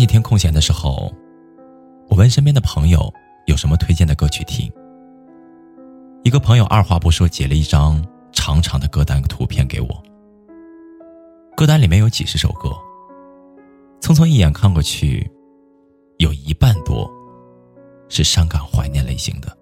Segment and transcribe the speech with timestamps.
[0.00, 1.12] 几天空闲的时候，
[2.08, 3.12] 我问身边的朋友
[3.44, 4.72] 有什么推荐的歌曲听。
[6.24, 10.02] 一个朋友二话不说截了一张长长的歌单图片给我。
[11.54, 12.70] 歌单里面有几十首歌，
[14.00, 15.30] 匆匆一眼看过去，
[16.16, 17.06] 有一半多
[18.08, 19.54] 是伤感怀念类型的。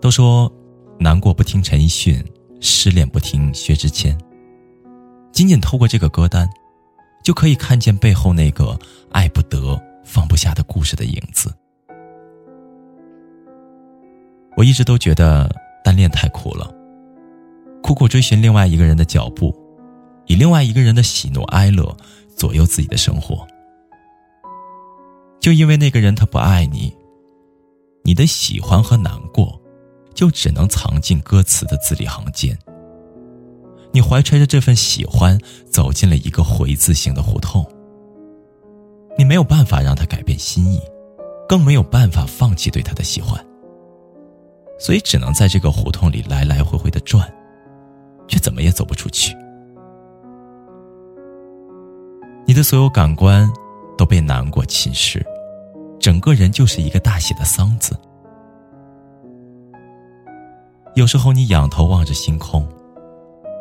[0.00, 0.48] 都说
[0.96, 2.24] 难过不听陈奕迅，
[2.60, 4.16] 失恋不听薛之谦。
[5.32, 6.48] 仅仅透过这个歌单。
[7.26, 8.78] 就可以看见背后那个
[9.10, 11.52] 爱不得、放不下的故事的影子。
[14.56, 16.72] 我一直都觉得单恋太苦了，
[17.82, 19.52] 苦苦追寻另外一个人的脚步，
[20.26, 21.96] 以另外一个人的喜怒哀乐
[22.36, 23.44] 左右自己的生活。
[25.40, 26.96] 就因为那个人他不爱你，
[28.04, 29.60] 你的喜欢和难过，
[30.14, 32.56] 就只能藏进歌词的字里行间。
[33.96, 37.64] 你怀揣着这份喜欢走进了一个回字形的胡同，
[39.16, 40.78] 你没有办法让他改变心意，
[41.48, 43.42] 更没有办法放弃对他的喜欢，
[44.78, 47.26] 所以只能在这个胡同里来来回回的转，
[48.28, 49.34] 却怎么也走不出去。
[52.46, 53.50] 你的所有感官
[53.96, 55.24] 都被难过侵蚀，
[55.98, 57.98] 整个人就是一个大写的丧字。
[60.96, 62.68] 有时候你仰头望着星空。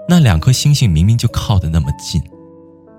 [0.07, 2.21] 那两颗星星明明就靠得那么近，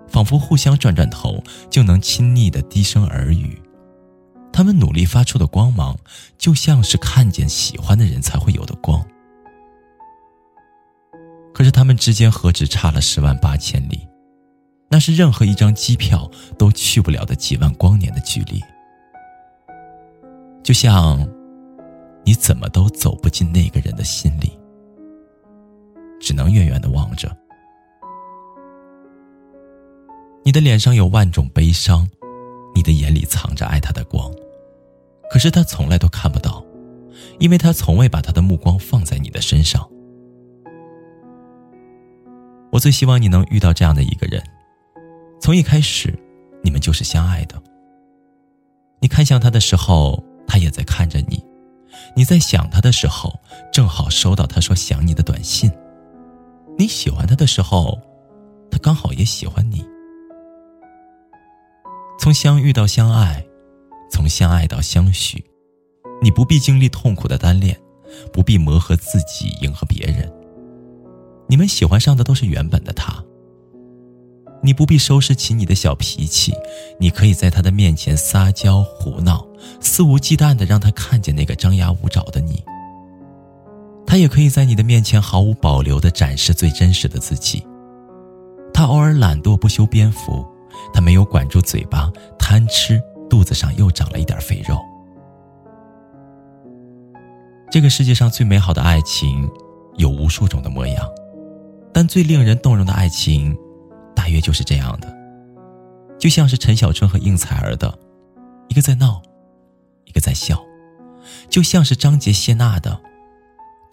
[0.09, 3.61] 仿佛互相转转头就能亲昵的低声耳语。
[4.53, 5.97] 他们努力发出的光芒，
[6.39, 9.05] 就像是看见喜欢的人才会有的光。
[11.53, 14.07] 可是他们之间何止差了十万八千里，
[14.89, 18.61] 那是任何一张机票都去不了的几万光年的距离。
[20.63, 21.27] 就像，
[22.25, 24.59] 你怎么都走不进那个人的心里。
[26.21, 27.35] 只能远远的望着，
[30.45, 32.09] 你的脸上有万种悲伤，
[32.75, 34.33] 你的眼里藏着爱他的光，
[35.31, 36.65] 可是他从来都看不到，
[37.39, 39.89] 因为他从未把他的目光放在你的身上。
[42.73, 44.43] 我最希望你能遇到这样的一个人，
[45.41, 46.13] 从一开始，
[46.63, 47.63] 你们就是相爱的。
[49.01, 51.39] 你看向他的时候，他也在看着你；
[52.15, 53.39] 你在想他的时候，
[53.73, 55.71] 正好收到他说想你的短信。
[56.79, 57.99] 你喜欢他的时候，
[58.71, 59.85] 他刚好也喜欢你。
[62.19, 63.45] 从相遇到相爱，
[64.11, 65.45] 从相爱到相许，
[66.21, 67.79] 你不必经历痛苦的单恋，
[68.33, 70.31] 不必磨合自己迎合别人。
[71.49, 73.25] 你们喜欢上的都是原本的他。
[74.63, 76.53] 你不必收拾起你的小脾气，
[76.99, 79.47] 你可以在他的面前撒娇胡闹，
[79.81, 82.63] 肆无忌惮的让他看见那个张牙舞爪的你。
[84.17, 87.63] 他也可以在你的面前毫无保留地展示最真实的自己。
[88.73, 90.43] 他偶尔懒惰不修边幅，
[90.91, 94.81] 他没有管住嘴巴，贪吃，肚子上又长了一点肥肉。
[97.71, 99.47] 这个世界上最美好的爱情，
[99.99, 101.07] 有无数种的模样，
[101.93, 103.55] 但最令人动容的爱情，
[104.15, 105.15] 大约就是这样的。
[106.19, 107.99] 就像是陈小春和应采儿的，
[108.69, 109.21] 一个在闹，
[110.07, 110.57] 一个在笑；
[111.51, 113.03] 就像是张杰谢娜的。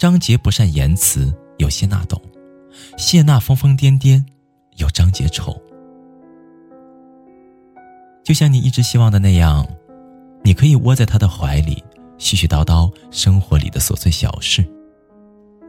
[0.04, 2.20] 张杰不善言辞，有谢娜懂；
[2.98, 4.22] 谢娜疯疯癫癫，
[4.76, 5.56] 有张杰丑。
[8.22, 9.66] 就像你一直希望的那样，
[10.44, 11.82] 你可以窝在他的怀里，
[12.18, 14.62] 絮絮叨叨生活里的琐碎小事。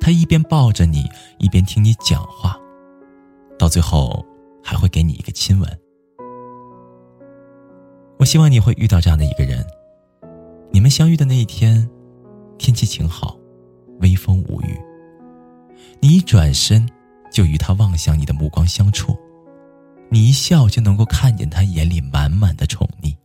[0.00, 1.08] 他一边抱着你，
[1.38, 2.58] 一边听你讲话，
[3.56, 4.26] 到最后
[4.64, 5.78] 还会给你一个亲吻。
[8.18, 9.64] 我希望你会遇到这样的一个人，
[10.72, 11.88] 你们相遇的那一天，
[12.58, 13.38] 天气晴好。
[14.04, 14.78] 微风无语，
[15.98, 16.86] 你一转身，
[17.32, 19.16] 就与他望向你的目光相触；
[20.10, 23.16] 你一笑，就能够看见他眼里满满的宠溺。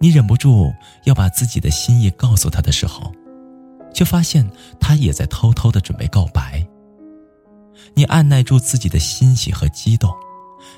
[0.00, 0.72] 你忍不住
[1.04, 3.12] 要把自己的心意告诉他的时候，
[3.94, 4.44] 却发现
[4.80, 6.66] 他也在偷偷的准备告白。
[7.94, 10.10] 你按耐住自己的欣喜和激动，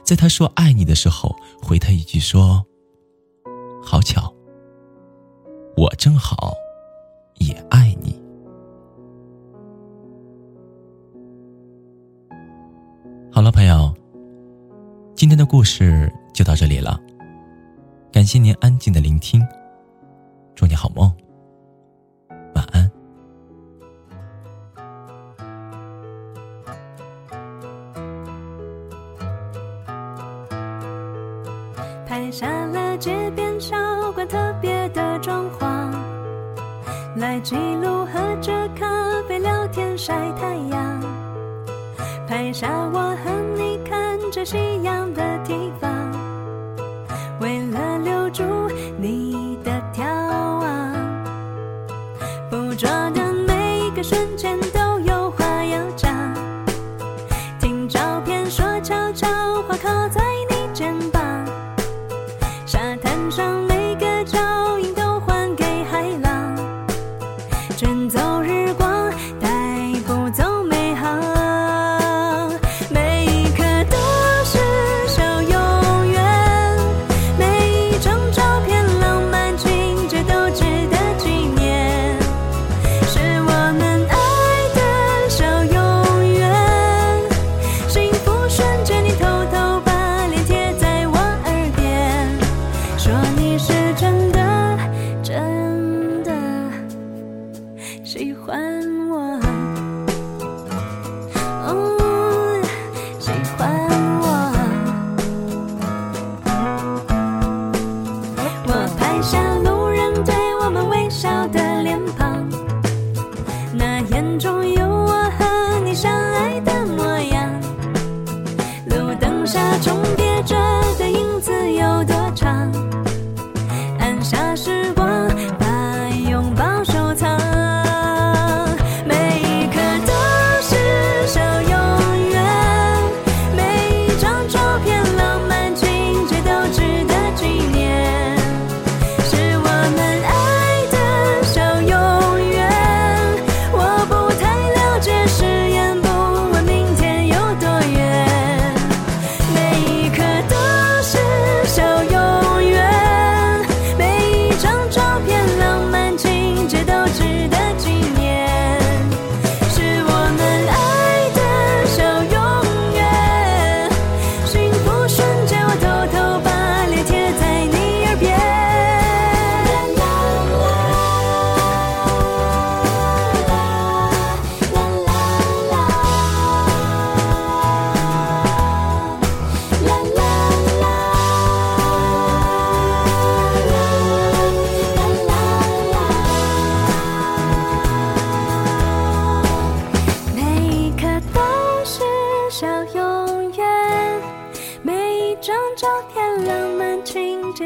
[0.05, 2.63] 在他说爱你的时候，回他一句说
[3.83, 4.31] ：“好巧，
[5.79, 6.53] 我正好。”
[7.49, 8.21] 也爱你。
[13.31, 13.95] 好了朋友
[15.15, 17.01] 今天的故事就到这里了。
[18.13, 19.41] 感谢您安静的聆听。
[20.55, 21.13] 祝你好梦。
[22.55, 22.91] 晚安。
[32.07, 33.77] 拍下了街边小
[34.13, 35.68] 馆特别的装潢。
[37.19, 38.87] 来记录，喝着咖
[39.27, 41.03] 啡聊天晒太阳，
[42.29, 45.91] 拍下我和你看着夕阳的地方，
[47.41, 48.45] 为了留住
[48.99, 50.05] 你的眺
[50.61, 50.95] 望，
[52.49, 54.78] 捕捉的每一个瞬间都。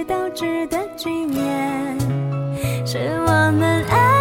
[0.04, 1.98] 都值得纪念，
[2.86, 4.11] 是我们爱。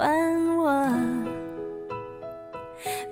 [0.00, 0.70] 欢我？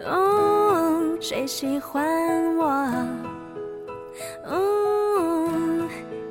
[0.06, 2.64] 哦，谁喜欢我？
[4.46, 5.50] 哦，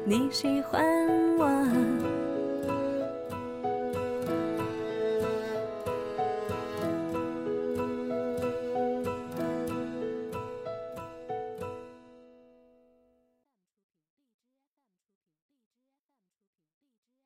[0.04, 0.84] 你喜欢
[1.38, 1.48] 我？